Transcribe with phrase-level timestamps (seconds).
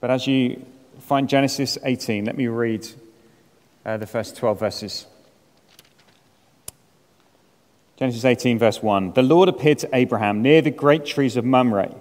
[0.00, 0.64] But as you
[1.00, 2.86] find Genesis 18, let me read
[3.84, 5.06] uh, the first 12 verses.
[7.96, 9.12] Genesis 18, verse 1.
[9.12, 11.94] The Lord appeared to Abraham near the great trees of Mamre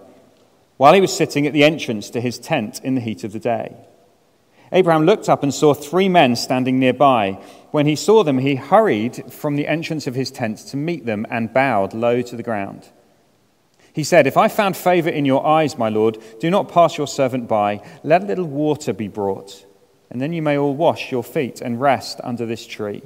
[0.78, 3.40] while he was sitting at the entrance to his tent in the heat of the
[3.40, 3.76] day.
[4.72, 7.32] Abraham looked up and saw three men standing nearby.
[7.72, 11.26] When he saw them, he hurried from the entrance of his tent to meet them
[11.30, 12.88] and bowed low to the ground.
[13.94, 17.08] He said, If I found favor in your eyes, my Lord, do not pass your
[17.08, 17.82] servant by.
[18.04, 19.66] Let a little water be brought,
[20.10, 23.02] and then you may all wash your feet and rest under this tree.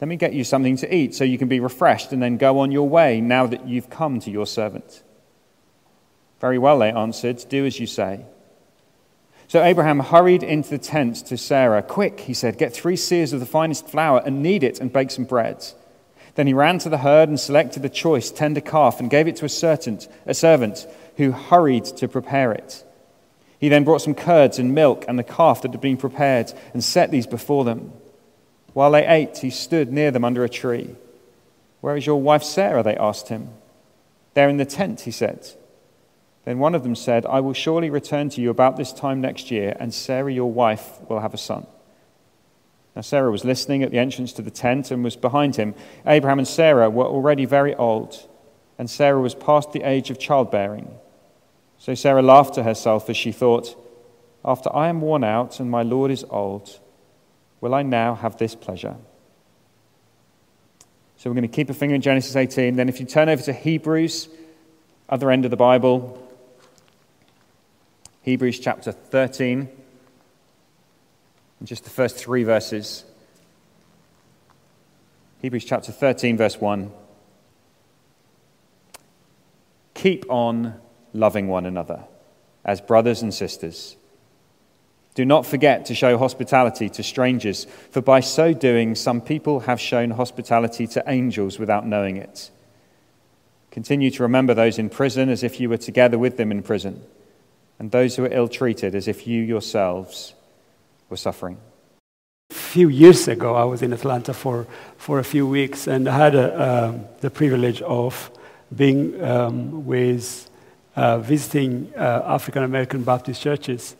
[0.00, 2.58] Let me get you something to eat so you can be refreshed and then go
[2.58, 5.04] on your way now that you've come to your servant.
[6.40, 8.26] Very well, they answered, do as you say.
[9.46, 11.84] So Abraham hurried into the tent to Sarah.
[11.84, 15.12] Quick, he said, get three seahs of the finest flour and knead it and bake
[15.12, 15.64] some bread.
[16.34, 19.36] Then he ran to the herd and selected a choice tender calf and gave it
[19.36, 20.86] to a servant, a servant
[21.16, 22.84] who hurried to prepare it.
[23.58, 26.82] He then brought some curds and milk and the calf that had been prepared and
[26.82, 27.92] set these before them.
[28.72, 30.96] While they ate, he stood near them under a tree.
[31.80, 32.82] Where is your wife Sarah?
[32.82, 33.50] They asked him.
[34.34, 35.46] There in the tent, he said.
[36.44, 39.50] Then one of them said, I will surely return to you about this time next
[39.50, 41.66] year, and Sarah, your wife, will have a son.
[42.94, 45.74] Now, Sarah was listening at the entrance to the tent and was behind him.
[46.06, 48.28] Abraham and Sarah were already very old,
[48.78, 50.94] and Sarah was past the age of childbearing.
[51.78, 53.76] So Sarah laughed to herself as she thought,
[54.44, 56.78] After I am worn out and my Lord is old,
[57.60, 58.96] will I now have this pleasure?
[61.16, 62.76] So we're going to keep a finger in Genesis 18.
[62.76, 64.28] Then, if you turn over to Hebrews,
[65.08, 66.18] other end of the Bible,
[68.22, 69.68] Hebrews chapter 13,
[71.62, 73.04] and just the first three verses.
[75.42, 76.90] Hebrews chapter 13, verse 1.
[79.94, 80.74] Keep on
[81.12, 82.02] loving one another
[82.64, 83.94] as brothers and sisters.
[85.14, 89.80] Do not forget to show hospitality to strangers, for by so doing, some people have
[89.80, 92.50] shown hospitality to angels without knowing it.
[93.70, 97.04] Continue to remember those in prison as if you were together with them in prison
[97.78, 100.34] and those who are ill treated as if you yourselves
[101.12, 101.58] were suffering.
[102.50, 106.16] A few years ago, I was in Atlanta for, for a few weeks, and I
[106.16, 108.30] had a, um, the privilege of
[108.74, 110.50] being um, with
[110.96, 113.94] uh, visiting uh, African American Baptist churches.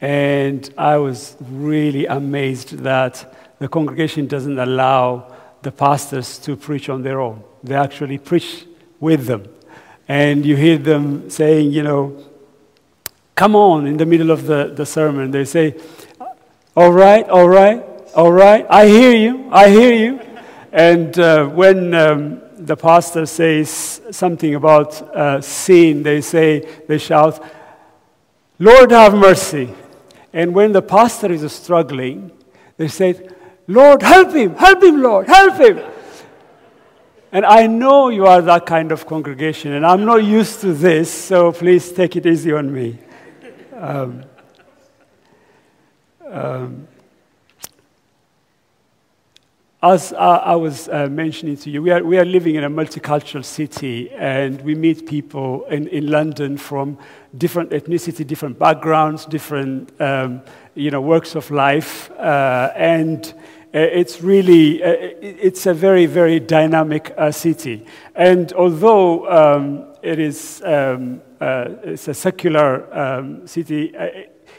[0.00, 3.14] And I was really amazed that
[3.58, 7.42] the congregation doesn't allow the pastors to preach on their own.
[7.64, 8.66] They actually preach
[9.00, 9.42] with them.
[10.06, 12.02] And you hear them saying, you know,
[13.34, 15.30] come on in the middle of the, the sermon.
[15.30, 15.74] They say,
[16.78, 17.82] All right, all right,
[18.14, 20.20] all right, I hear you, I hear you.
[20.70, 27.44] And uh, when um, the pastor says something about uh, sin, they say, they shout,
[28.60, 29.74] Lord have mercy.
[30.32, 32.30] And when the pastor is struggling,
[32.76, 33.28] they say,
[33.66, 35.80] Lord, help him, help him, Lord, help him.
[37.32, 41.12] And I know you are that kind of congregation, and I'm not used to this,
[41.12, 43.00] so please take it easy on me.
[43.74, 44.22] Um,
[46.30, 46.88] um,
[49.80, 53.44] as I, was uh, mentioning to you, we are, we are living in a multicultural
[53.44, 56.98] city, and we meet people in, in London from
[57.36, 60.42] different ethnicity, different backgrounds, different um,
[60.74, 63.34] you know, works of life, uh, and
[63.72, 67.86] uh, it's really uh, it's a very very dynamic uh, city.
[68.16, 73.94] And although um, it is um, uh, it's a secular um, city.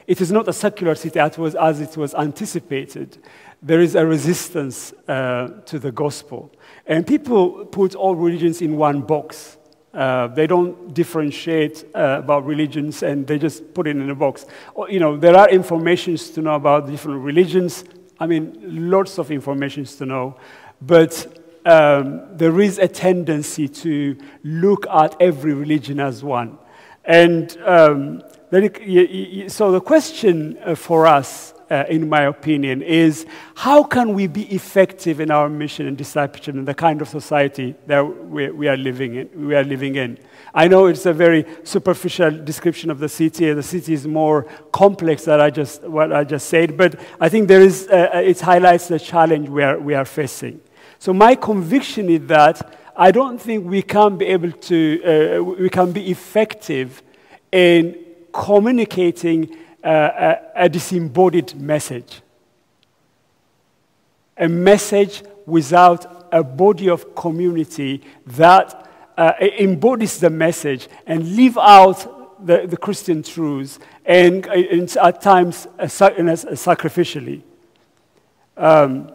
[0.07, 1.37] It is not a secular city as,
[1.79, 3.17] it was anticipated.
[3.61, 6.51] There is a resistance uh, to the gospel.
[6.85, 9.57] And people put all religions in one box.
[9.93, 14.45] Uh, they don't differentiate uh, about religions and they just put it in a box.
[14.75, 17.83] Or, you know, there are informations to know about different religions.
[18.19, 18.57] I mean,
[18.89, 20.37] lots of informations to know.
[20.81, 26.57] But um, there is a tendency to look at every religion as one.
[27.03, 28.21] And um,
[28.51, 34.51] so the question uh, for us, uh, in my opinion, is how can we be
[34.51, 38.75] effective in our mission and discipleship in the kind of society that we, we, are
[38.75, 40.17] living in, we are living in?
[40.51, 43.53] I know it's a very superficial description of the city.
[43.53, 47.47] The city is more complex than I just, what I just said, but I think
[47.47, 50.59] there is, uh, uh it highlights the challenge we are, we are facing.
[50.97, 55.69] So my conviction is that I don't think we can be able to, uh, we
[55.69, 57.03] can be effective
[57.51, 62.21] in communicating uh, a, a disembodied message.
[64.37, 68.87] A message without a body of community that
[69.17, 75.67] uh, embodies the message and live out the, the Christian truths and, and at times
[75.77, 77.41] uh, sacrificially.
[78.55, 79.11] Um,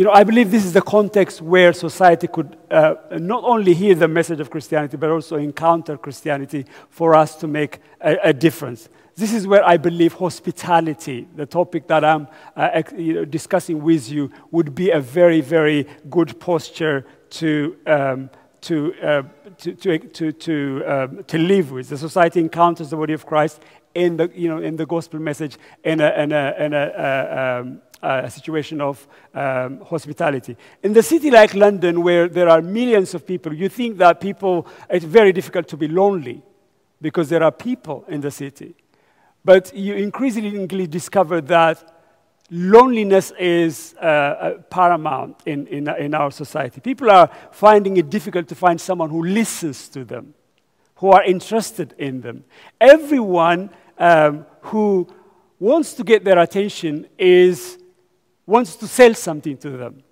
[0.00, 3.94] you know, I believe this is the context where society could uh, not only hear
[3.94, 8.88] the message of Christianity, but also encounter Christianity for us to make a, a difference.
[9.14, 14.10] This is where I believe hospitality, the topic that I'm uh, you know, discussing with
[14.10, 18.30] you, would be a very, very good posture to, um,
[18.62, 19.22] to, uh,
[19.58, 21.90] to, to, to, to, um, to live with.
[21.90, 23.60] The society encounters the body of Christ
[23.94, 27.60] in the, you know, in the gospel message in a, in a, in a, uh,
[27.60, 30.56] um, a situation of um, hospitality.
[30.82, 34.66] In the city like London, where there are millions of people, you think that people,
[34.88, 36.42] it's very difficult to be lonely
[37.00, 38.74] because there are people in the city.
[39.44, 41.96] But you increasingly discover that
[42.50, 46.80] loneliness is uh, uh, paramount in, in, in our society.
[46.80, 50.34] People are finding it difficult to find someone who listens to them,
[50.96, 52.44] who are interested in them.
[52.80, 55.06] Everyone um, who
[55.58, 57.78] wants to get their attention is
[58.46, 60.02] wants to sell something to them.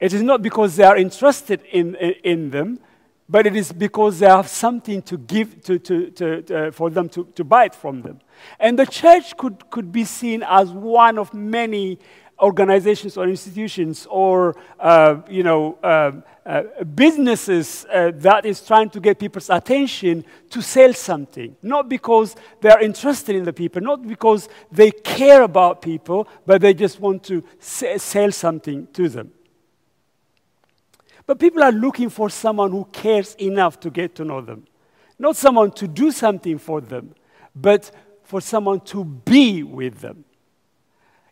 [0.00, 2.80] It is not because they are interested in, in, in them,
[3.28, 7.08] but it is because they have something to give to, to, to, to, for them
[7.10, 8.20] to, to buy it from them.
[8.58, 11.98] And the church could, could be seen as one of many
[12.40, 16.12] organizations or institutions or uh, you know, uh, uh,
[16.94, 21.54] businesses uh, that is trying to get people's attention to sell something.
[21.62, 26.74] Not because they're interested in the people, not because they care about people, but they
[26.74, 29.32] just want to sell something to them.
[31.26, 34.66] But people are looking for someone who cares enough to get to know them.
[35.18, 37.14] Not someone to do something for them,
[37.54, 37.90] but
[38.24, 40.24] for someone to be with them.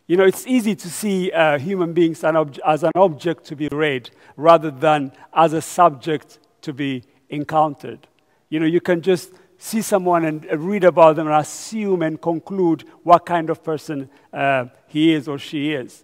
[0.07, 4.09] You know, it's easy to see uh, human beings as an object to be read
[4.35, 8.07] rather than as a subject to be encountered.
[8.49, 12.83] You know, you can just see someone and read about them and assume and conclude
[13.03, 16.03] what kind of person uh, he is or she is.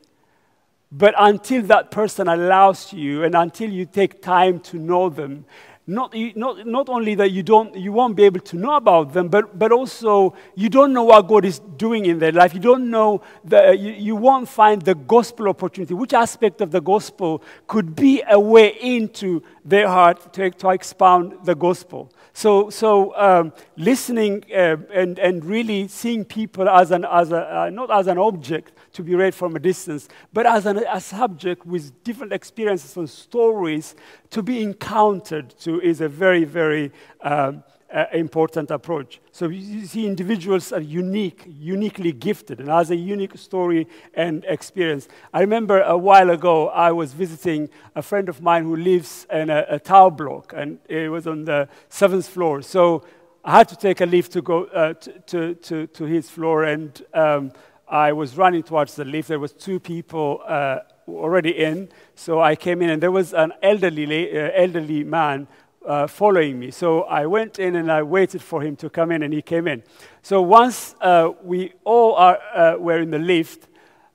[0.91, 5.45] But until that person allows you and until you take time to know them,
[5.89, 9.30] not, not, not only that you, don't, you won't be able to know about them,
[9.30, 12.54] but, but also you don't know what God is doing in their life.
[12.54, 15.94] You don't know, the, you, you won't find the gospel opportunity.
[15.94, 21.38] Which aspect of the gospel could be a way into their heart to, to expound
[21.45, 22.12] the gospel?
[22.34, 27.69] So, so um, listening uh, and, and really seeing people as an, as a, uh,
[27.69, 31.65] not as an object, to be read from a distance, but as an, a subject
[31.67, 33.95] with different experiences and stories
[34.31, 36.91] to be encountered to is a very, very
[37.21, 37.63] um,
[37.94, 39.21] uh, important approach.
[39.31, 45.07] So you see individuals are unique, uniquely gifted, and has a unique story and experience.
[45.31, 49.51] I remember a while ago, I was visiting a friend of mine who lives in
[49.51, 52.63] a, a tower block, and it was on the seventh floor.
[52.63, 53.05] So
[53.45, 54.93] I had to take a lift to go uh,
[55.27, 57.53] to, to, to, his floor, and um,
[57.89, 59.30] I was running towards the lift.
[59.30, 63.54] There was two people uh, already in, so I came in, and there was an
[63.63, 65.48] elderly, uh, elderly man
[65.86, 66.69] uh, following me.
[66.72, 69.68] So I went in and I waited for him to come in, and he came
[69.68, 69.84] in.
[70.22, 73.69] So once uh, we all are, uh, were in the lift,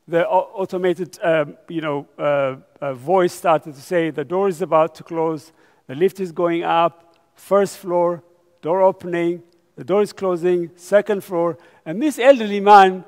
[0.07, 5.05] the automated, um, you know, uh, voice started to say, "The door is about to
[5.05, 5.53] close.
[5.87, 7.17] The lift is going up.
[7.35, 8.23] First floor,
[8.61, 9.43] door opening.
[9.77, 10.71] The door is closing.
[10.77, 13.05] Second floor." And this elderly man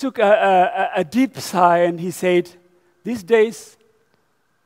[0.00, 2.50] took a, a, a deep sigh and he said,
[3.04, 3.76] These days,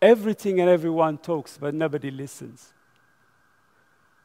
[0.00, 2.72] everything and everyone talks, but nobody listens.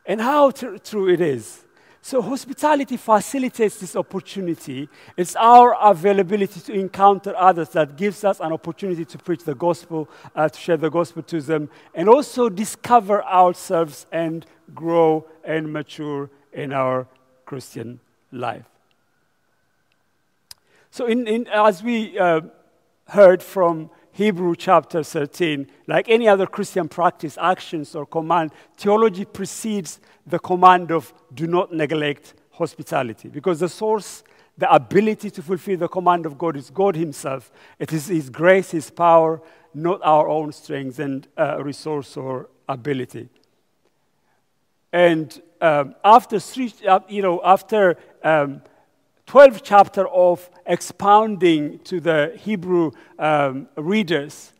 [0.05, 1.65] And how tr- true it is.
[2.01, 4.87] So, hospitality facilitates this opportunity.
[5.17, 10.07] It's our availability to encounter others that gives us an opportunity to preach the gospel,
[10.33, 16.29] uh, to share the gospel to them, and also discover ourselves and grow and mature
[16.53, 17.05] in our
[17.45, 17.99] Christian
[18.31, 18.78] life.
[20.91, 22.41] So, in, in, as we uh,
[23.07, 29.99] heard from Hebrew chapter 13, like any other Christian practice, actions, or command, theology precedes
[30.25, 34.23] the command of do not neglect hospitality because the source,
[34.57, 37.51] the ability to fulfill the command of God is God Himself.
[37.77, 39.41] It is His grace, His power,
[39.73, 43.29] not our own strength and uh, resource or ability.
[44.91, 46.37] And um, after
[46.87, 48.61] uh, you know, after um,
[49.29, 54.53] 12th chapter of expounding to the Hebrew um, readers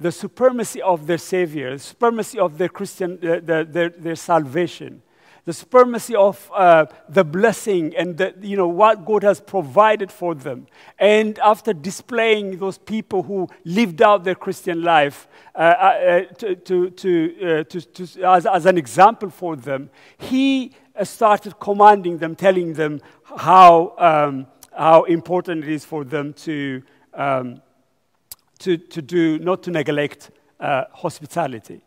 [0.00, 5.02] the supremacy of their Savior, the supremacy of their Christian, uh, the, their, their salvation.
[5.44, 10.34] the supremacy of uh, the blessing and the, you know, what God has provided for
[10.34, 10.66] them.
[10.98, 16.56] And after displaying those people who lived out their Christian life uh, uh, uh to,
[16.56, 20.72] to, to, uh, to, to as, as an example for them, he
[21.02, 24.46] started commanding them, telling them how, um,
[24.76, 26.82] how important it is for them to,
[27.14, 27.60] um,
[28.60, 31.82] to, to do, not to neglect hospitality.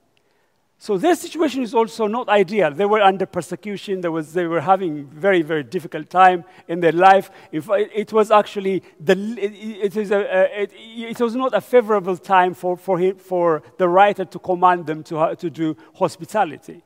[0.80, 2.72] So their situation is also not ideal.
[2.72, 4.02] They were under persecution.
[4.02, 7.32] There was, they were having very, very difficult time in their life.
[7.52, 12.78] it was actually the, it, is a, it, it, was not a favorable time for,
[12.78, 16.84] for, him, for the writer to command them to, to do hospitality.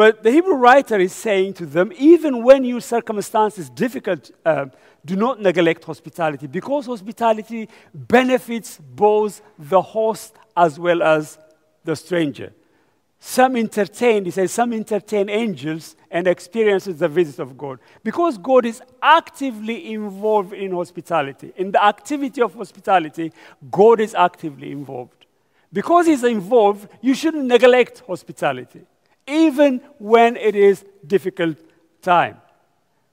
[0.00, 4.64] But the Hebrew writer is saying to them, even when your circumstance is difficult, uh,
[5.04, 11.36] do not neglect hospitality because hospitality benefits both the host as well as
[11.84, 12.54] the stranger.
[13.18, 17.78] Some entertain, he says, some entertain angels and experiences the visit of God.
[18.02, 21.52] Because God is actively involved in hospitality.
[21.56, 23.34] In the activity of hospitality,
[23.70, 25.26] God is actively involved.
[25.70, 28.80] Because he's involved, you shouldn't neglect hospitality,
[29.30, 31.56] even when it is difficult
[32.02, 32.36] time.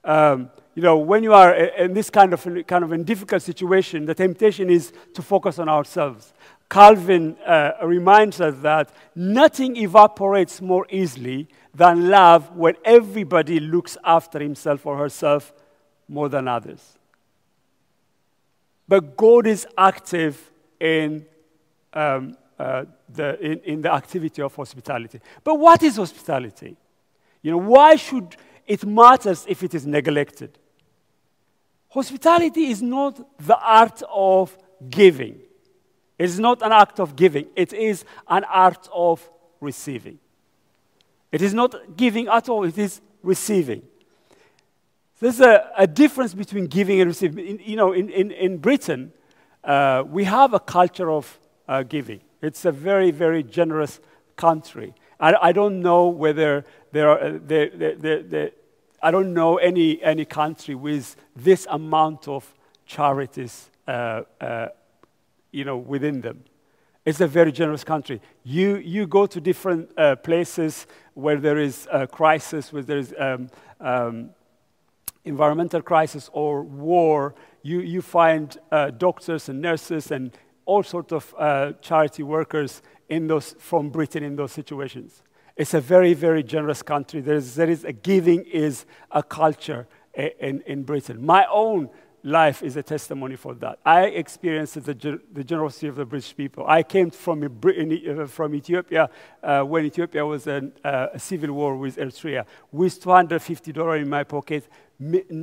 [0.03, 4.05] Um, you know, when you are in this kind of, kind of a difficult situation,
[4.05, 6.33] the temptation is to focus on ourselves.
[6.69, 14.39] Calvin uh, reminds us that nothing evaporates more easily than love when everybody looks after
[14.39, 15.53] himself or herself
[16.07, 16.97] more than others.
[18.87, 21.25] But God is active in,
[21.93, 25.19] um, uh, the, in, in the activity of hospitality.
[25.43, 26.75] But what is hospitality?
[27.41, 28.35] You know, why should
[28.65, 30.57] it matters if it is neglected?
[31.89, 34.57] Hospitality is not the art of
[34.89, 35.39] giving.
[36.17, 39.29] It's not an act of giving, it is an art of
[39.61, 40.19] receiving.
[41.31, 43.83] It is not giving at all, it is receiving.
[45.19, 47.45] There's a, a difference between giving and receiving.
[47.45, 49.11] In, you know, in, in, in Britain,
[49.63, 52.21] uh, we have a culture of uh, giving.
[52.41, 53.99] It's a very, very generous
[54.35, 54.93] country.
[55.19, 58.51] I, I don't know whether there are, uh, there, there, there,
[59.01, 62.53] I don't know any, any country with this amount of
[62.85, 64.67] charities uh, uh,
[65.51, 66.43] you know, within them.
[67.05, 68.21] It's a very generous country.
[68.43, 73.13] You, you go to different uh, places where there is a crisis, where there is
[73.17, 74.31] um, um,
[75.23, 77.33] environmental crisis or war.
[77.63, 80.31] You, you find uh, doctors and nurses and
[80.67, 85.23] all sorts of uh, charity workers in those, from Britain in those situations.
[85.55, 87.21] It's a very, very generous country.
[87.21, 91.25] There is, there is a giving is a culture in, in Britain.
[91.25, 91.89] My own
[92.23, 93.79] life is a testimony for that.
[93.85, 96.65] I experienced the, the generosity of the British people.
[96.67, 99.09] I came from, uh, from Ethiopia
[99.41, 104.23] uh, when Ethiopia was in uh, a civil war with Eritrea, with $250 in my
[104.23, 104.67] pocket,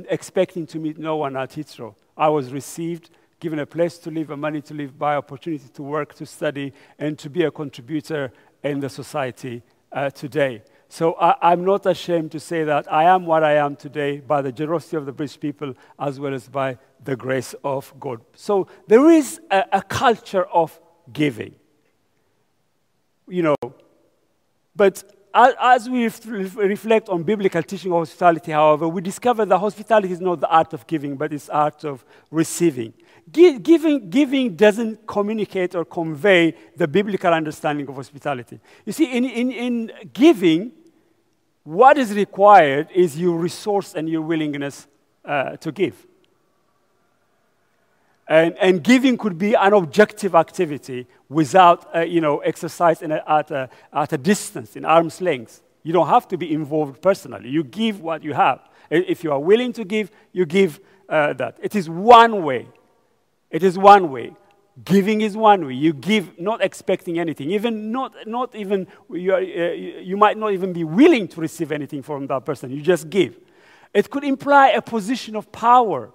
[0.09, 1.95] expecting to meet no one at Heathrow.
[2.15, 5.83] I was received, given a place to live, a money to live by, opportunity to
[5.83, 8.31] work, to study, and to be a contributor
[8.63, 9.61] in the society
[9.91, 10.63] uh, today.
[10.87, 14.41] So I, am not ashamed to say that I am what I am today by
[14.41, 18.21] the generosity of the British people as well as by the grace of God.
[18.35, 20.79] So there is a, a culture of
[21.11, 21.55] giving.
[23.27, 23.55] You know,
[24.75, 30.21] but as we reflect on biblical teaching of hospitality, however, we discover that hospitality is
[30.21, 32.93] not the art of giving, but it's art of receiving.
[33.31, 38.59] Giving, giving doesn't communicate or convey the biblical understanding of hospitality.
[38.85, 40.71] You see, in, in, in giving,
[41.63, 44.87] what is required is your resource and your willingness
[45.25, 46.05] uh, to give.
[48.27, 53.51] And, and, giving could be an objective activity without, uh, you know, exercise a, at,
[53.51, 55.61] a, at a distance, in arm's length.
[55.83, 57.49] You don't have to be involved personally.
[57.49, 58.61] You give what you have.
[58.89, 61.57] If you are willing to give, you give uh, that.
[61.61, 62.67] It is one way.
[63.55, 64.35] It is one way.
[64.83, 65.75] Giving is one way.
[65.75, 67.51] You give not expecting anything.
[67.51, 71.71] Even not, not even, you, are, uh, you might not even be willing to receive
[71.71, 72.69] anything from that person.
[72.69, 73.39] You just give.
[73.93, 76.11] It could imply a position of power.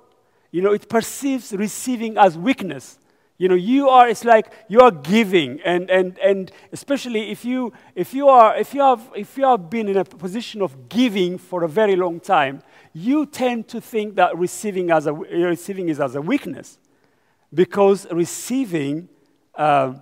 [0.51, 2.99] You know, it perceives receiving as weakness.
[3.39, 7.73] You know, you are, it's like you are giving, and, and, and especially if you,
[7.95, 11.39] if, you are, if, you have, if you have been in a position of giving
[11.39, 12.61] for a very long time,
[12.93, 16.79] you tend to think that receiving, as a, receiving is as a weakness
[17.53, 19.09] because receiving
[19.55, 19.95] uh,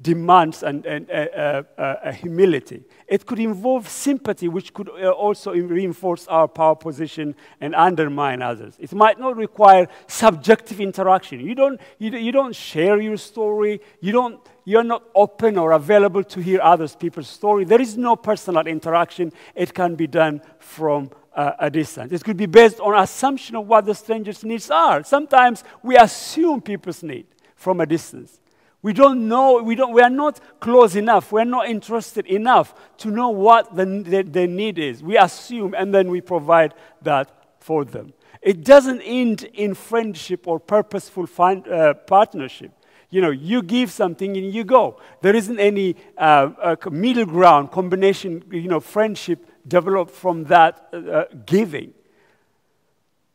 [0.00, 2.82] demands and, and uh, uh, uh, humility.
[3.06, 8.76] It could involve sympathy, which could uh, also reinforce our power position and undermine others.
[8.78, 11.40] It might not require subjective interaction.
[11.40, 16.24] You don't, you, you don't share your story, you don't, you're not open or available
[16.24, 17.64] to hear other people's story.
[17.64, 19.32] There is no personal interaction.
[19.54, 21.10] It can be done from
[21.40, 22.12] uh, a distance.
[22.12, 25.02] It could be based on assumption of what the stranger's needs are.
[25.02, 28.40] Sometimes we assume people's need from a distance.
[28.82, 33.10] We don't know, we, don't, we are not close enough, we're not interested enough to
[33.10, 35.02] know what the, the, the need is.
[35.02, 38.12] We assume and then we provide that for them.
[38.42, 42.72] It doesn't end in friendship or purposeful find, uh, partnership.
[43.10, 45.00] You know, you give something and you go.
[45.20, 51.24] There isn't any uh, middle ground combination, you know, friendship developed from that uh, uh
[51.46, 51.92] giving.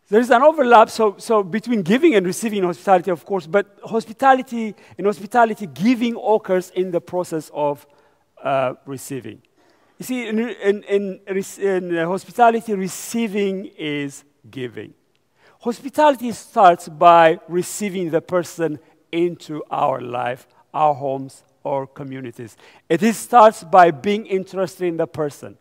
[0.07, 4.75] There is an overlap so, so between giving and receiving hospitality, of course, but hospitality,
[4.97, 7.87] in hospitality, giving occurs in the process of
[8.43, 9.41] uh, receiving.
[9.97, 11.19] You see, in, in, in,
[11.57, 14.93] in hospitality, receiving is giving.
[15.61, 18.77] Hospitality starts by receiving the person
[19.11, 22.55] into our life, our homes, or communities.
[22.87, 25.57] It starts by being interested in the person.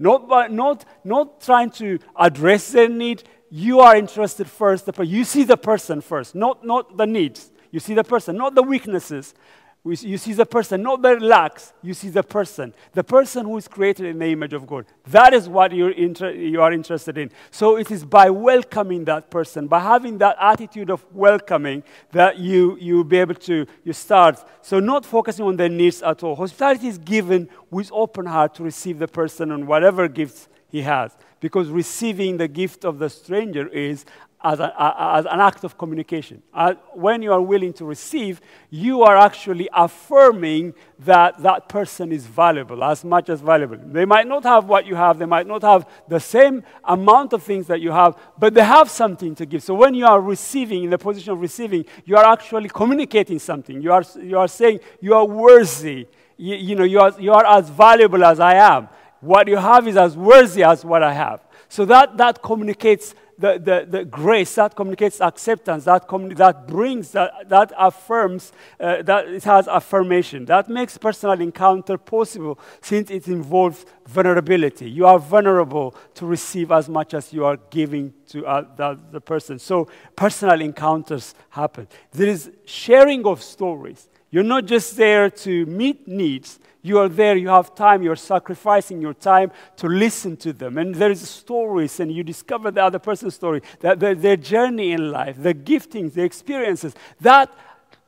[0.00, 3.22] Not, by, not, not trying to address their need.
[3.50, 4.88] You are interested first.
[4.98, 7.52] You see the person first, not, not the needs.
[7.70, 9.34] You see the person, not the weaknesses.
[9.82, 11.72] You see the person, not the lacks.
[11.80, 14.84] You see the person, the person who is created in the image of God.
[15.06, 17.30] That is what you're inter- you are interested in.
[17.50, 21.82] So it is by welcoming that person, by having that attitude of welcoming,
[22.12, 24.44] that you you be able to you start.
[24.60, 26.36] So not focusing on their needs at all.
[26.36, 31.16] Hospitality is given with open heart to receive the person and whatever gifts he has
[31.40, 34.04] because receiving the gift of the stranger is
[34.42, 36.42] as, a, as an act of communication.
[36.54, 42.26] Uh, when you are willing to receive, you are actually affirming that that person is
[42.26, 43.78] valuable, as much as valuable.
[43.84, 47.42] They might not have what you have, they might not have the same amount of
[47.42, 49.62] things that you have, but they have something to give.
[49.62, 53.82] So when you are receiving, in the position of receiving, you are actually communicating something.
[53.82, 56.06] You are, you are saying you are worthy.
[56.38, 58.88] You, you know, you are, you are as valuable as I am.
[59.20, 61.42] What you have is as worthy as what I have.
[61.68, 66.06] So that, that communicates the, the, the grace, that communicates acceptance, that,
[66.36, 70.44] that brings, that, that affirms, uh, that it has affirmation.
[70.44, 74.90] That makes personal encounter possible since it involves vulnerability.
[74.90, 79.20] You are vulnerable to receive as much as you are giving to uh, the, the
[79.20, 79.58] person.
[79.58, 81.88] So personal encounters happen.
[82.12, 84.08] There is sharing of stories.
[84.30, 89.00] You're not just there to meet needs, you are there, you have time, you're sacrificing
[89.00, 90.78] your time to listen to them.
[90.78, 94.92] And there is stories, and you discover the other person's story, that their, their journey
[94.92, 96.94] in life, the giftings, the experiences.
[97.20, 97.52] That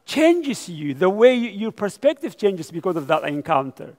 [0.05, 0.95] changes you.
[0.95, 3.95] The way you, your perspective changes because of that encounter.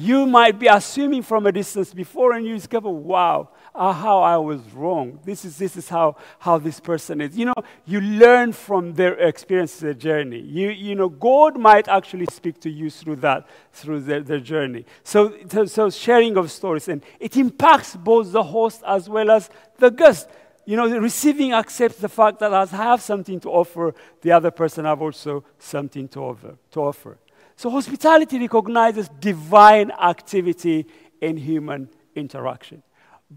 [0.00, 4.36] You might be assuming from a distance before, and you discover, wow, uh, how I
[4.36, 5.18] was wrong.
[5.24, 7.36] This is, this is how, how this person is.
[7.36, 10.38] You know, you learn from their experience, their journey.
[10.38, 14.86] You, you know, God might actually speak to you through that, through their, their journey.
[15.02, 15.34] So,
[15.66, 20.28] so sharing of stories, and it impacts both the host as well as the guest.
[20.64, 24.84] You know, receiving accepts the fact that I have something to offer, the other person
[24.84, 26.56] have also something to offer.
[26.70, 27.18] To offer.
[27.58, 30.86] So hospitality recognizes divine activity
[31.20, 32.84] in human interaction.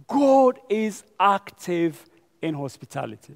[0.07, 2.05] God is active
[2.39, 3.35] in hospitality.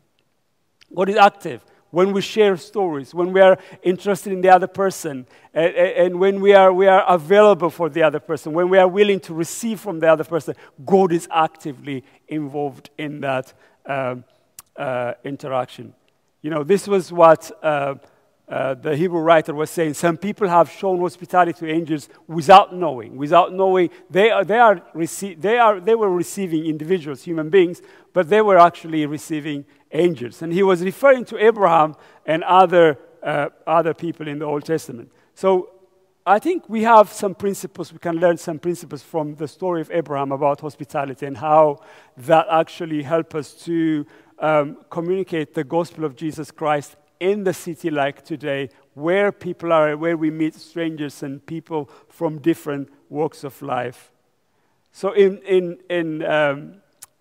[0.94, 5.26] God is active when we share stories, when we are interested in the other person,
[5.56, 8.88] and, and, when we are, we are available for the other person, when we are
[8.88, 10.54] willing to receive from the other person,
[10.86, 13.54] God is actively involved in that
[13.88, 14.18] uh,
[14.76, 15.96] uh, interaction.
[16.44, 17.52] You know, this was what.
[17.64, 17.96] Uh,
[18.48, 23.18] uh, the Hebrew writer was saying, some people have shown hospitality to angels without knowing.
[23.18, 27.82] Without knowing, they, are, they, are rece- they, are, they were receiving individuals, human beings,
[28.14, 30.44] but they were actually receiving angels.
[30.44, 35.12] And he was referring to Abraham and other, uh, other people in the Old Testament.
[35.34, 35.72] So
[36.28, 39.90] I think we have some principles, we can learn some principles from the story of
[39.92, 41.80] Abraham about hospitality and how
[42.18, 44.06] that actually help us to
[44.38, 49.96] um, communicate the gospel of Jesus Christ in the city like today, where people are,
[49.98, 54.12] where we meet strangers and people from different walks of life.
[54.92, 56.76] So, in, in, in um,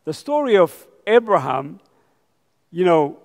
[0.04, 1.80] the story of Abraham,
[2.70, 3.18] you know,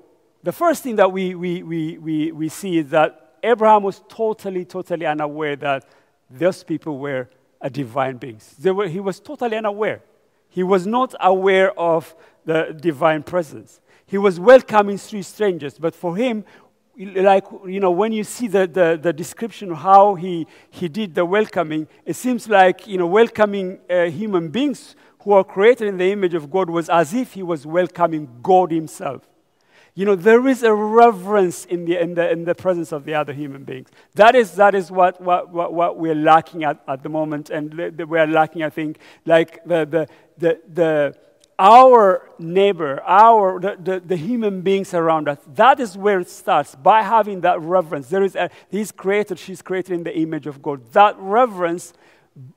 [0.44, 4.66] the first thing that we, we, we, we, we see is that Abraham was totally,
[4.66, 5.86] totally unaware that
[6.30, 7.30] those people were
[7.62, 8.56] a divine beings.
[8.64, 10.02] Were, he was totally unaware.
[10.50, 13.82] He was not aware of the divine presence.
[14.10, 16.44] He was welcoming three strangers, but for him,
[16.98, 21.14] like, you know, when you see the, the, the description of how he, he did
[21.14, 25.98] the welcoming, it seems like, you know, welcoming uh, human beings who are created in
[25.98, 29.22] the image of God was as if he was welcoming God himself.
[29.94, 33.14] You know, there is a reverence in the, in the, in the presence of the
[33.14, 33.90] other human beings.
[34.16, 37.72] That is, that is what, what, what, what we're lacking at, at the moment, and
[38.10, 40.08] we're lacking, I think, like the, the,
[40.40, 41.16] the, the
[41.60, 46.74] our neighbor, our, the, the, the, human beings around us, that is where it starts,
[46.74, 48.08] by having that reverence.
[48.08, 50.90] There is a, he's created, she's created in the image of God.
[50.94, 51.92] That reverence,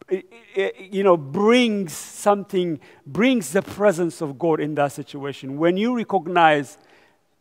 [0.08, 5.58] you know, brings something, brings the presence of God in that situation.
[5.58, 6.78] When you recognize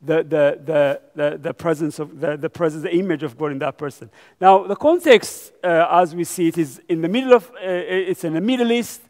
[0.02, 3.60] the, the, the, the, the presence of the, the presence, the image of God in
[3.60, 4.10] that person.
[4.40, 8.24] Now, the context, uh, as we see it, is in the middle of, uh, it's
[8.24, 9.02] in the Middle East.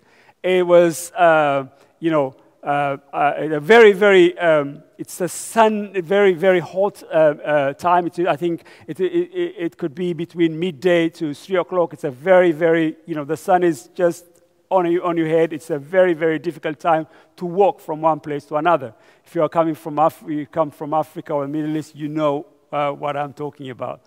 [0.43, 1.67] It was, uh,
[2.01, 7.73] you know, uh, uh, a very, very, um, it's a sun, very, very hot uh,
[7.73, 8.05] time.
[8.07, 11.93] It's, I think it, it, it could be between midday to three o'clock.
[11.93, 14.25] It's a very, very, you know, the sun is just
[14.69, 15.53] on, you, on your head.
[15.53, 18.93] It's a very, very difficult time to walk from one place to another.
[19.25, 22.09] If you are coming from Af- you come from Africa or the Middle East, you
[22.09, 24.01] know uh, what I'm talking about.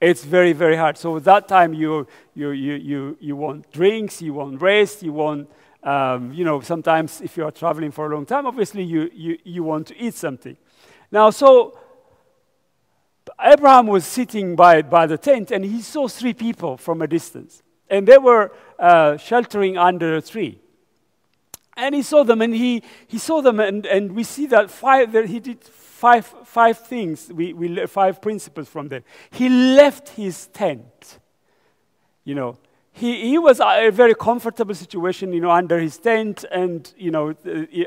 [0.00, 0.96] It's very, very hard.
[0.96, 5.50] So that time you, you, you, you, you want drinks, you want rest, you want
[5.82, 9.38] um, you know, sometimes if you are traveling for a long time, obviously you, you,
[9.44, 10.56] you want to eat something.
[11.10, 11.78] Now, so
[13.40, 17.62] Abraham was sitting by, by the tent and he saw three people from a distance.
[17.88, 20.60] And they were uh, sheltering under a tree.
[21.76, 25.12] And he saw them and he, he saw them, and, and we see that, five,
[25.12, 29.04] that he did five, five things, we, we, five principles from them.
[29.30, 31.20] He left his tent.
[32.24, 32.58] You know,
[32.98, 37.34] he, he was a very comfortable situation, you know, under his tent and, you know,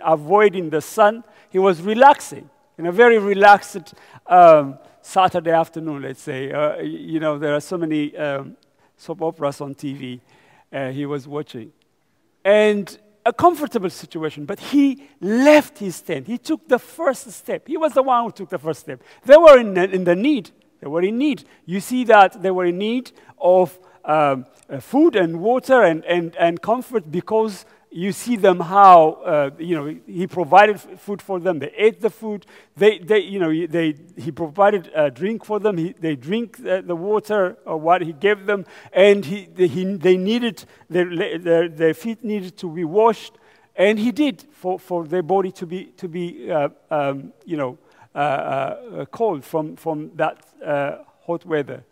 [0.04, 1.24] avoiding the sun.
[1.50, 3.94] He was relaxing in a very relaxed
[4.28, 6.52] um, Saturday afternoon, let's say.
[6.52, 8.56] Uh, you know, there are so many um,
[8.96, 10.22] soap operas on TV
[10.72, 11.72] uh, he was watching.
[12.46, 16.26] And a comfortable situation, but he left his tent.
[16.28, 17.68] He took the first step.
[17.68, 19.04] He was the one who took the first step.
[19.26, 20.52] They were in the, in the need.
[20.80, 21.44] They were in need.
[21.66, 26.36] You see that they were in need of um, uh, food and water and, and,
[26.38, 31.60] and comfort because you see them how uh, you know he provided food for them.
[31.60, 32.46] They ate the food.
[32.78, 35.78] They, they you know they, he provided a drink for them.
[35.78, 38.66] He, they drink the, the water or what he gave them.
[38.94, 43.34] And he, they, he, they needed their, their, their feet needed to be washed.
[43.76, 47.78] And he did for, for their body to be to be uh, um, you know
[48.16, 51.84] uh, uh cold from from that uh, hot weather.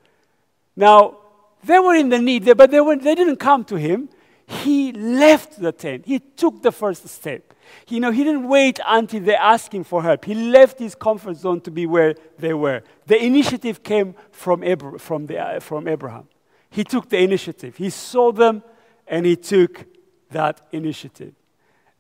[0.78, 1.18] Now
[1.64, 4.10] they were in the need, but they, were, they didn't come to him.
[4.48, 6.06] He left the tent.
[6.06, 7.54] He took the first step.
[7.88, 10.26] You know, he didn't wait until they asked him for help.
[10.26, 12.82] He left his comfort zone to be where they were.
[13.06, 16.28] The initiative came from, Abra- from, the, uh, from Abraham.
[16.72, 17.78] He took the initiative.
[17.78, 18.64] He saw them
[19.08, 19.86] and he took
[20.32, 21.34] that initiative.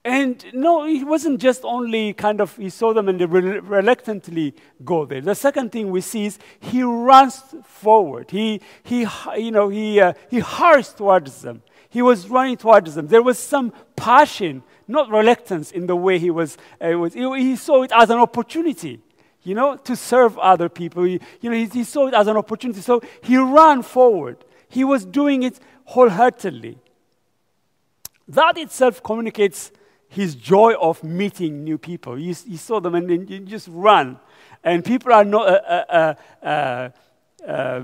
[0.09, 5.05] And no, it wasn't just only kind of, he saw them and they reluctantly go
[5.05, 5.21] there.
[5.21, 8.31] The second thing we see is he runs forward.
[8.31, 9.05] He, he
[9.37, 11.61] you know, he, uh, he hurries towards them.
[11.89, 13.05] He was running towards them.
[13.07, 16.57] There was some passion, not reluctance in the way he was.
[16.81, 19.03] Uh, was he, he, saw it as an opportunity,
[19.43, 21.03] you know, to serve other people.
[21.03, 22.81] He, you know, he, he saw it as an opportunity.
[22.81, 24.43] So he ran forward.
[24.69, 26.79] He was doing it wholeheartedly.
[28.27, 29.71] That itself communicates
[30.09, 32.15] his joy of meeting new people.
[32.15, 34.19] He, he saw them and then you just run.
[34.63, 36.93] And people are not a, a,
[37.47, 37.83] a,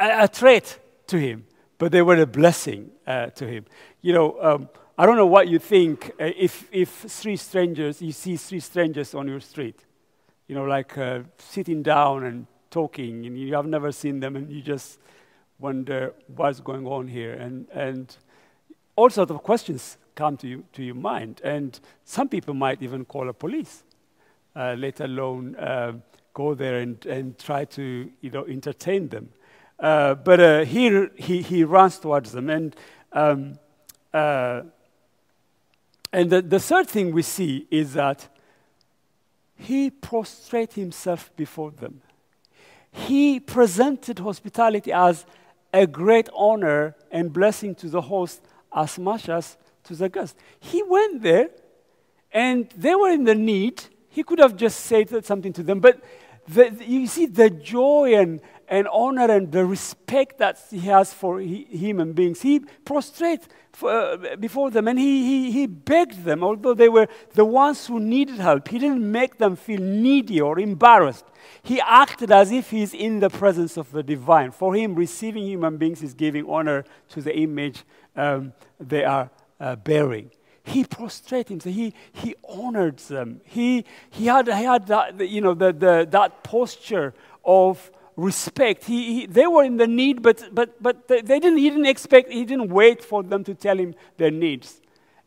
[0.00, 1.46] a threat to him,
[1.78, 3.66] but they were a blessing uh, to him.
[4.00, 8.12] You know, um, I don't know what you think uh, if, if three strangers, you
[8.12, 9.78] see three strangers on your street,
[10.48, 14.50] you know, like uh, sitting down and talking, and you have never seen them, and
[14.50, 14.98] you just
[15.58, 17.34] wonder what's going on here.
[17.34, 18.16] And, and
[18.96, 21.40] all sorts of questions come to, you, to your mind.
[21.44, 23.84] And some people might even call a police,
[24.56, 25.92] uh, let alone uh,
[26.34, 29.28] go there and, and try to you know, entertain them.
[29.78, 32.50] Uh, but uh, here he, he runs towards them.
[32.50, 32.74] And,
[33.12, 33.58] um,
[34.12, 34.62] uh,
[36.12, 38.28] and the, the third thing we see is that
[39.56, 42.02] he prostrated himself before them.
[42.90, 45.26] He presented hospitality as
[45.72, 48.42] a great honor and blessing to the host
[48.74, 50.36] as much as to guest.
[50.60, 51.48] He went there
[52.32, 53.82] and they were in the need.
[54.08, 56.02] He could have just said something to them, but
[56.48, 61.40] the, you see the joy and, and honor and the respect that he has for
[61.40, 62.42] he, human beings.
[62.42, 67.08] He prostrated for, uh, before them and he, he, he begged them, although they were
[67.34, 68.68] the ones who needed help.
[68.68, 71.24] He didn't make them feel needy or embarrassed.
[71.62, 74.50] He acted as if he's in the presence of the divine.
[74.52, 77.84] For him, receiving human beings is giving honor to the image
[78.16, 80.30] um, they are uh, bearing
[80.66, 81.74] he prostrated himself.
[81.74, 83.40] He, he honored them.
[83.44, 87.14] He, he had, he had that, you know, the, the, that posture
[87.44, 88.84] of respect.
[88.84, 92.32] He, he, they were in the need, but, but, but they didn't, he didn't expect,
[92.32, 94.80] he didn't wait for them to tell him their needs.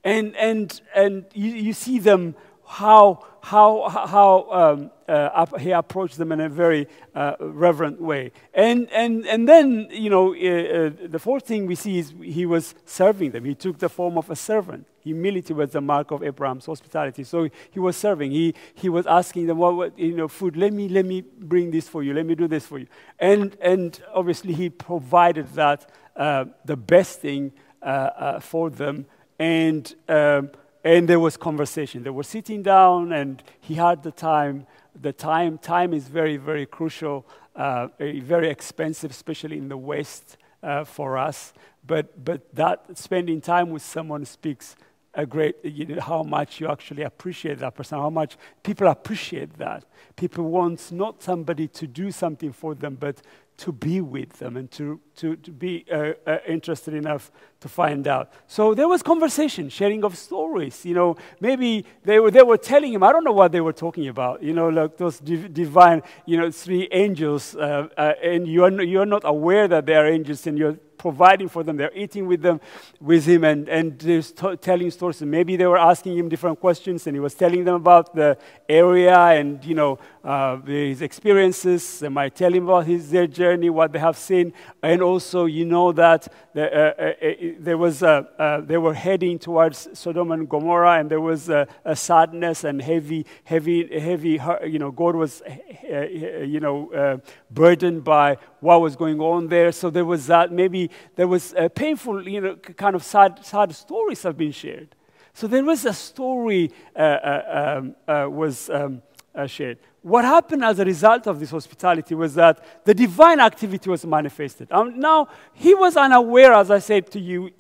[0.04, 2.36] And, and, and you, you see them
[2.70, 8.32] how, how, how um, uh, he approached them in a very uh, reverent way.
[8.54, 12.46] And, and, and then, you know, uh, uh, the fourth thing we see is he
[12.46, 13.44] was serving them.
[13.44, 14.86] He took the form of a servant.
[15.04, 17.24] Humility was the mark of Abraham's hospitality.
[17.24, 18.30] So he was serving.
[18.30, 21.72] He, he was asking them, what, what, you know, food, let me, let me bring
[21.72, 22.14] this for you.
[22.14, 22.88] Let me do this for you.
[23.18, 27.52] And, and obviously he provided that, uh, the best thing
[27.82, 29.08] uh, for them.
[29.40, 30.52] And um,
[30.84, 32.04] and there was conversation.
[32.04, 34.66] They were sitting down, and he had the time.
[35.00, 40.84] The time, time is very, very crucial, uh, very expensive, especially in the West uh,
[40.84, 41.54] for us.
[41.86, 44.76] But, but that spending time with someone speaks
[45.14, 49.58] a great, you know, how much you actually appreciate that person, how much people appreciate
[49.58, 49.84] that.
[50.16, 53.22] People want not somebody to do something for them, but
[53.60, 58.08] to be with them and to, to, to be uh, uh, interested enough to find
[58.08, 58.32] out.
[58.48, 60.86] So there was conversation, sharing of stories.
[60.86, 63.74] You know, maybe they were, they were telling him, I don't know what they were
[63.74, 68.48] talking about, you know, like those div- divine, you know, three angels, uh, uh and
[68.48, 71.78] you're, you're not aware that they are angels and you're providing for them.
[71.78, 72.62] They're eating with them,
[73.00, 75.22] with him, and, and t- telling stories.
[75.22, 78.38] And maybe they were asking him different questions, and he was telling them about the
[78.68, 82.00] area and you know uh, his experiences.
[82.00, 85.66] They might tell him about his their journey, what they have seen, and also you
[85.66, 90.48] know that the, uh, uh, uh there was a, they were heading towards Sodom and
[90.48, 94.40] Gomorrah, and there was a, a sadness and heavy, heavy, heavy.
[94.68, 95.42] You know, God was
[95.84, 99.72] you know burdened by what was going on there.
[99.72, 100.52] So there was that.
[100.52, 104.96] Maybe there was a painful, you know, kind of sad, sad stories have been shared.
[105.34, 109.02] So there was a story uh, uh, um, uh, was um,
[109.34, 109.78] uh, shared.
[110.02, 114.72] What happened as a result of this hospitality was that the divine activity was manifested.
[114.72, 117.52] Um, now, he was unaware, as I said to you,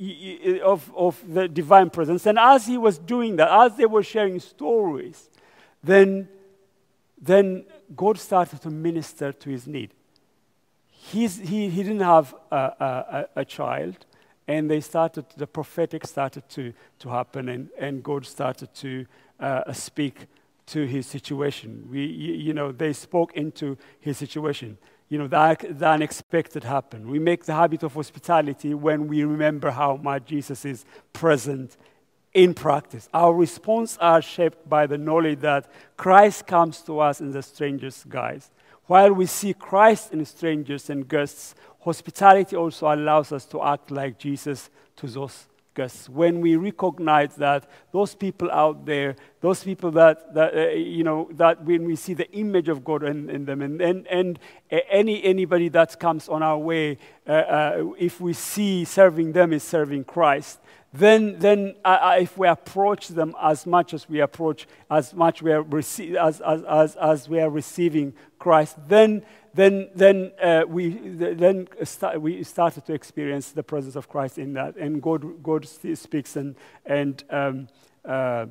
[0.63, 2.25] of, of the divine presence.
[2.25, 5.29] And as he was doing that, as they were sharing stories,
[5.83, 6.29] then,
[7.21, 7.65] then
[7.95, 9.93] God started to minister to his need
[11.09, 14.05] he's, he, he didn't have a, a, a, child,
[14.47, 19.05] and they started, the prophetic started to, to happen, and, and God started to
[19.39, 20.27] uh, speak
[20.67, 21.87] to his situation.
[21.89, 24.77] We, you know, they spoke into his situation.
[25.09, 27.07] You know, the, the unexpected happened.
[27.07, 31.75] We make the habit of hospitality when we remember how much Jesus is present
[32.33, 33.09] in practice.
[33.13, 38.07] Our response are shaped by the knowledge that Christ comes to us in the strangest
[38.07, 38.51] guise.
[38.89, 44.17] While we see Christ in strangers and guests, hospitality also allows us to act like
[44.17, 46.09] Jesus to those guests.
[46.09, 51.29] When we recognize that those people out there, those people that, that uh, you know,
[51.33, 54.39] that when we see the image of God in, in them, and, and, and
[54.71, 56.97] any, anybody that comes on our way,
[57.27, 62.47] uh, uh, if we see serving them is serving Christ, then, then uh, if we
[62.47, 66.95] approach them as much as we approach, as much we are rece- as, as, as,
[66.95, 69.23] as we are receiving Christ, then,
[69.53, 74.53] then, then, uh, we, then start, we started to experience the presence of Christ in
[74.53, 74.77] that.
[74.77, 77.67] And God, God speaks and, and um,
[78.03, 78.47] uh,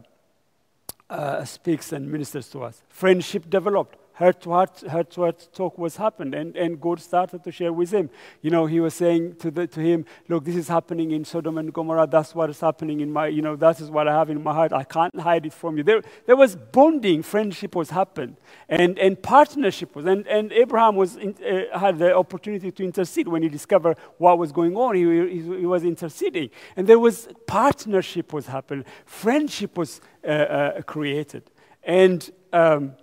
[1.11, 2.83] uh, speaks and ministers to us.
[2.88, 7.44] Friendship developed heart to heart, heart to heart talk was happened, and, and God started
[7.44, 8.11] to share with him.
[8.42, 11.57] You know, he was saying to, the, to him, Look, this is happening in Sodom
[11.57, 12.09] and Gomorrah.
[12.09, 14.52] That's what is happening in my, you know, that is what I have in my
[14.52, 14.72] heart.
[14.72, 15.85] I can't hide it from you.
[15.85, 18.37] There, there was bonding, friendship was happened,
[18.68, 20.04] and, and partnership was.
[20.04, 24.37] And, and Abraham was in, uh, had the opportunity to intercede when he discovered what
[24.37, 24.96] was going on.
[24.96, 26.50] He, he, he was interceding.
[26.76, 31.44] And there was partnership was happening, friendship was uh, uh, created.
[31.85, 32.94] And, um,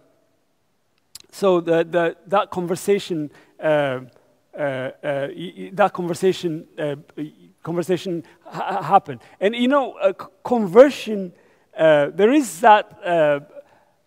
[1.35, 3.99] so the, the, that conversation, uh,
[4.57, 5.27] uh, uh,
[5.73, 6.95] that conversation, uh,
[7.61, 9.19] conversation ha- happened.
[9.41, 10.13] And you know,
[10.45, 11.33] conversion,
[11.77, 13.41] uh, there is that uh,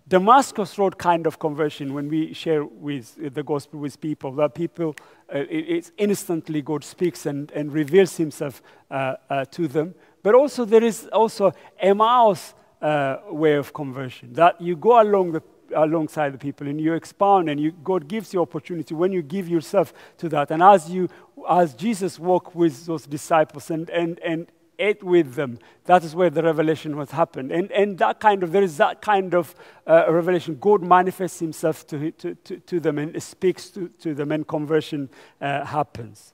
[0.09, 4.97] Damascus Road kind of conversion when we share with the gospel with people, that people,
[5.31, 9.95] it, it's instantly God speaks and, and reveals himself to them.
[10.23, 15.43] But also there is also Emmaus way of conversion, that you go along the
[15.75, 19.49] alongside the people and you expound and you, God gives you opportunity when you give
[19.49, 20.51] yourself to that.
[20.51, 21.09] And as you,
[21.49, 24.47] as Jesus walked with those disciples and, and, and
[24.79, 27.53] ate with them, that is where the revelation was happened.
[27.53, 29.55] And, and that kind of, there is that kind of
[29.87, 30.57] uh, revelation.
[30.61, 35.09] God manifests himself to, to, to, to, them and speaks to, to them and conversion
[35.41, 36.33] uh, happens.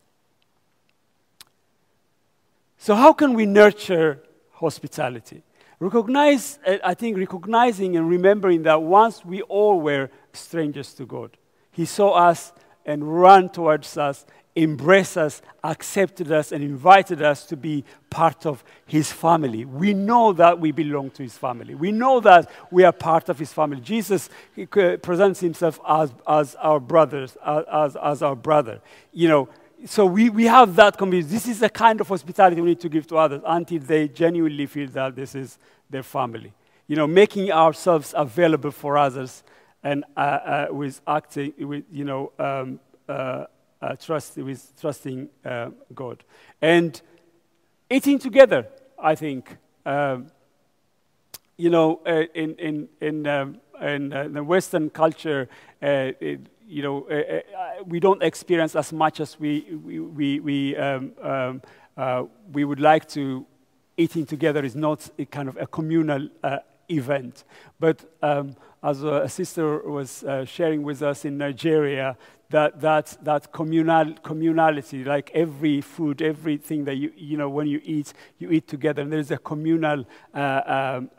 [2.76, 5.42] So how can we nurture hospitality?
[5.84, 11.36] Recognize, uh, I think, recognizing and remembering that once we all were strangers to God,
[11.70, 12.54] He saw us
[12.86, 14.24] and ran towards us,
[14.56, 19.66] embraced us, accepted us, and invited us to be part of His family.
[19.66, 21.74] We know that we belong to His family.
[21.74, 23.82] We know that we are part of His family.
[23.82, 24.30] Jesus
[25.02, 28.80] presents Himself as, as our brothers, as, as our brother.
[29.12, 29.48] You know,
[29.86, 31.30] so we, we have that conviction.
[31.30, 34.66] This is the kind of hospitality we need to give to others until they genuinely
[34.66, 35.58] feel that this is
[35.90, 36.52] their family.
[36.86, 39.42] You know, making ourselves available for others
[39.82, 43.44] and uh, uh, with acting, with, you know, um, uh,
[43.82, 46.24] uh trust, with trusting uh, God.
[46.62, 47.00] And
[47.90, 48.66] eating together,
[48.98, 49.56] I think.
[49.84, 50.28] Um,
[51.56, 55.48] you know, uh, in, in, in, um, in the Western culture,
[55.80, 60.76] it, you know, uh, uh, we don't experience as much as we, we, we, we,
[60.76, 61.62] um, um,
[61.96, 63.46] uh, we would like to.
[63.96, 67.44] Eating together is not a kind of a communal uh, event.
[67.78, 72.16] But um, as a, sister was uh, sharing with us in Nigeria,
[72.50, 77.80] that, that, that communal, communality, like every food, everything that you, you know, when you
[77.82, 79.00] eat, you eat together.
[79.02, 81.10] And there's a communal uh, um,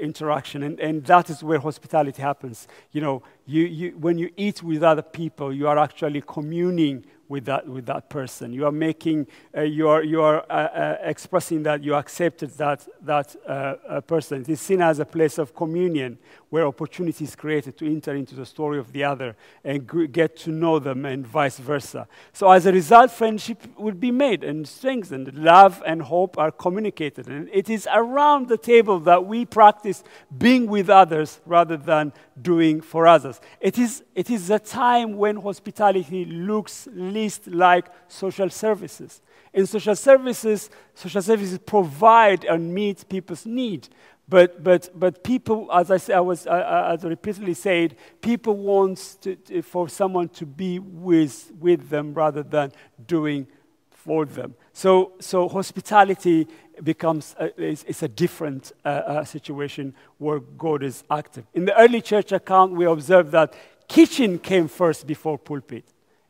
[0.00, 0.62] interaction.
[0.62, 2.68] And, and that is where hospitality happens.
[2.92, 7.46] You know, you, you, when you eat with other people, you are actually communing with
[7.46, 8.52] that, with that person.
[8.52, 12.86] You are making, uh, you are, you are uh, uh, expressing that you accepted that,
[13.02, 14.42] that uh, uh, person.
[14.42, 16.18] It is seen as a place of communion
[16.50, 20.50] where opportunity is created to enter into the story of the other and get to
[20.50, 22.06] know them and vice versa.
[22.32, 25.34] So as a result, friendship will be made and strengthened.
[25.34, 27.28] Love and hope are communicated.
[27.28, 30.02] And it is around the table that we practice
[30.36, 33.40] being with others rather than doing for others.
[33.60, 39.20] It is, it is a time when hospitality looks least like social services.
[39.52, 43.88] In social services, social services provide and meet people's need.
[44.28, 48.56] But, but, but people, as I, say, I was, uh, as I repeatedly said, people
[48.56, 52.72] want to, to, for someone to be with, with them rather than
[53.06, 53.46] doing
[53.90, 54.54] for them.
[54.72, 56.46] So, so hospitality
[56.82, 61.44] becomes a, is, is a different uh, uh, situation where God is active.
[61.54, 63.54] In the early church account, we observe that
[63.88, 65.84] kitchen came first before pulpit.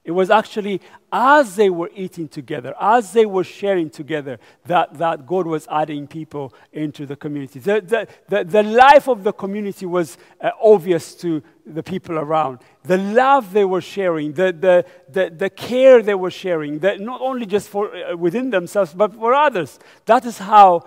[0.05, 5.27] It was actually as they were eating together, as they were sharing together, that, that
[5.27, 7.59] God was adding people into the community.
[7.59, 12.59] The, the, the, the life of the community was uh, obvious to the people around.
[12.83, 17.23] The love they were sharing, the, the, the, the care they were sharing, that not
[17.23, 19.79] only just for uh, within themselves, but for others.
[20.05, 20.85] That is how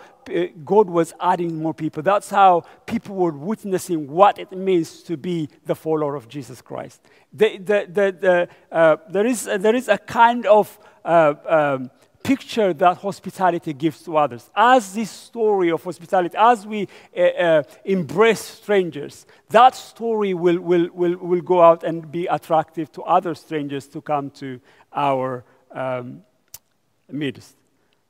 [0.66, 2.04] God was adding more people.
[2.04, 7.02] That's how people were witnessing what it means to be the follower of Jesus Christ.
[7.34, 7.88] The, the,
[8.20, 11.92] the, uh, there, is, uh, there is a kind of uh, um,
[12.24, 14.50] picture that hospitality gives to others.
[14.56, 20.90] As this story of hospitality, as we uh, uh, embrace strangers, that story will, will,
[20.94, 24.60] will, will go out and be attractive to other strangers to come to
[24.94, 26.24] our um,
[27.10, 27.57] midst.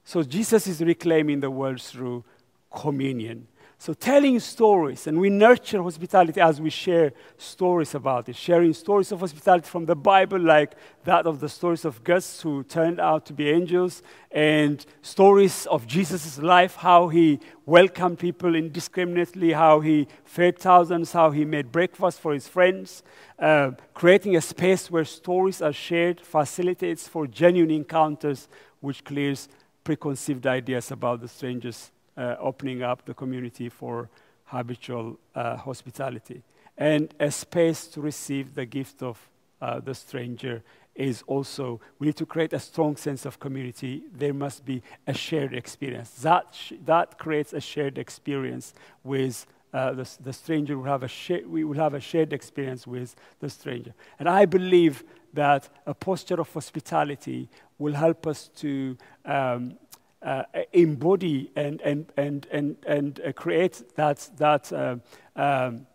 [0.08, 2.24] So Jesus is reclaiming the world through
[2.72, 3.46] communion.
[3.78, 9.12] So, telling stories, and we nurture hospitality as we share stories about it, sharing stories
[9.12, 13.26] of hospitality from the Bible, like that of the stories of guests who turned out
[13.26, 20.08] to be angels, and stories of Jesus' life, how he welcomed people indiscriminately, how he
[20.24, 23.04] fed thousands, how he made breakfast for his friends.
[23.38, 28.48] Uh, creating a space where stories are shared facilitates for genuine encounters,
[28.80, 29.50] which clears
[29.88, 34.10] preconceived ideas about the strangers uh, opening up the community for
[34.43, 36.43] habitual uh, hospitality.
[36.78, 39.17] And a space to receive the gift of
[39.62, 40.62] uh, the stranger
[40.93, 44.04] is also, we need to create a strong sense of community.
[44.13, 46.10] There must be a shared experience.
[46.21, 48.73] That, sh- that creates a shared experience
[49.06, 50.78] with uh, the, the, stranger.
[50.78, 51.10] Will have a
[51.47, 53.93] we will have a shared experience with the stranger.
[54.19, 57.47] And I believe that a posture of hospitality
[57.80, 59.78] will help us to um,
[60.22, 64.96] uh, embody and, and, and, and, and uh, create that, that uh,
[65.36, 65.86] um,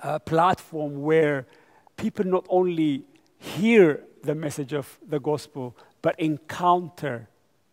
[0.00, 1.46] uh, platform where
[1.96, 3.04] people not only
[3.38, 7.28] hear the message of the gospel, but encounter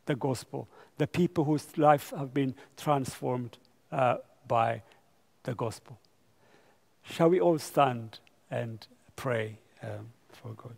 [0.06, 3.58] the gospel, the people whose lives have been transformed
[3.92, 4.82] uh, by
[5.44, 6.00] the gospel.
[7.04, 10.76] Shall we all stand and pray um, for God?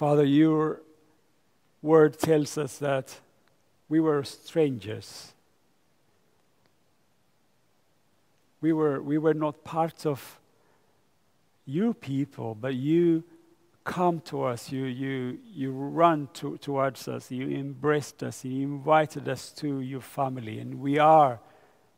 [0.00, 0.80] Father, your
[1.82, 3.20] word tells us that
[3.86, 5.34] we were strangers.
[8.62, 10.40] We were, we were not part of
[11.66, 13.24] you people, but you
[13.84, 19.28] come to us, you, you, you run to, towards us, you embraced us, you invited
[19.28, 21.40] us to your family, and we are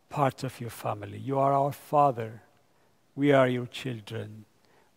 [0.08, 1.18] part of your family.
[1.18, 2.42] You are our Father.
[3.14, 4.44] We are your children.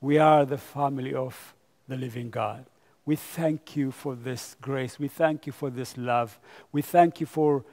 [0.02, 1.54] We are the family of
[1.88, 2.66] the living God.
[3.06, 4.98] We thank you for this grace.
[4.98, 6.40] We thank you for this love.
[6.72, 7.64] We thank you for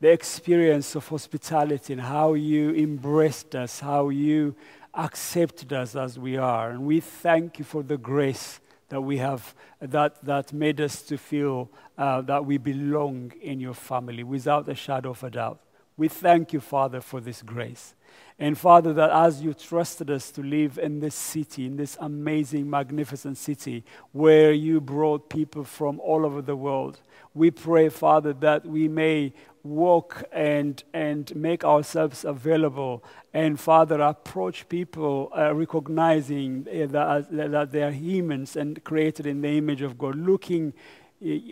[0.00, 4.56] the experience of hospitality and how you embraced us, how you
[4.94, 6.70] accepted us as we are.
[6.70, 11.16] And we thank you for the grace that we have that, that made us to
[11.16, 15.60] feel uh, that we belong in your family without a shadow of a doubt.
[15.96, 17.94] We thank you, Father, for this grace.
[18.40, 22.70] And Father, that as you trusted us to live in this city, in this amazing,
[22.70, 27.00] magnificent city where you brought people from all over the world,
[27.34, 33.04] we pray, Father, that we may walk and, and make ourselves available.
[33.34, 39.42] And Father, approach people uh, recognizing uh, that, that they are humans and created in
[39.42, 40.72] the image of God, looking.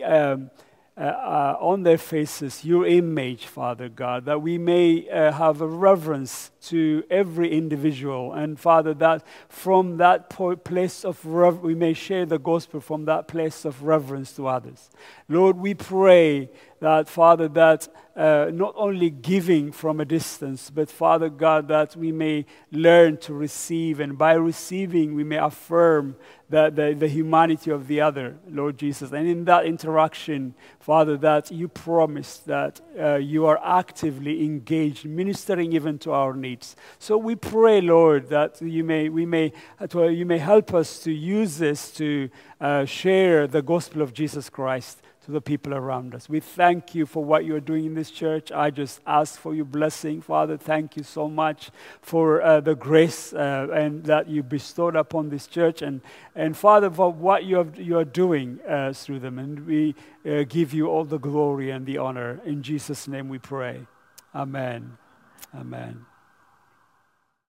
[0.03, 0.49] Um,
[0.99, 5.67] uh, uh, on their faces your image, Father God, that we may uh, have a
[5.67, 8.33] reverence to every individual.
[8.33, 13.29] And Father, that from that place of rev- we may share the gospel from that
[13.29, 14.89] place of reverence to others.
[15.29, 16.49] Lord, we pray
[16.81, 17.87] that, Father, that
[18.17, 23.33] uh, not only giving from a distance, but Father God, that we may learn to
[23.33, 26.17] receive, and by receiving, we may affirm
[26.49, 29.11] the, the, the, humanity of the other, Lord Jesus.
[29.11, 35.73] And in that interaction, Father, that you promise that uh, you are actively engaged, ministering
[35.73, 36.75] even to our needs.
[36.97, 41.11] So we pray, Lord, that you may, we may, uh, you may help us to
[41.11, 42.29] use this to
[42.59, 46.27] uh, share the gospel of Jesus Christ to the people around us.
[46.27, 48.51] We thank you for what you're doing in this church.
[48.51, 50.57] I just ask for your blessing, Father.
[50.57, 51.69] Thank you so much
[52.01, 56.01] for uh, the grace uh, and that you bestowed upon this church, and
[56.33, 59.37] and Father for what you have, you are doing uh, through them.
[59.37, 59.93] And we
[60.25, 63.29] uh, give you all the glory and the honor in Jesus' name.
[63.29, 63.85] We pray.
[64.33, 64.97] Amen.
[65.53, 66.08] Amen.